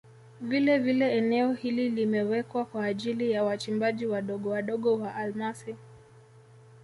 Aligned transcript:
Vilevile 0.41 1.17
eneo 1.17 1.53
hili 1.53 1.89
limewekwa 1.89 2.65
kwa 2.65 2.85
ajili 2.85 3.31
ya 3.31 3.43
wachimbaji 3.43 4.05
wadogo 4.05 4.49
wadogo 4.49 4.97
wa 4.97 5.15
almasi 5.15 5.75